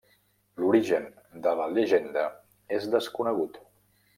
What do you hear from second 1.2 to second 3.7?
de la llegenda és desconegut.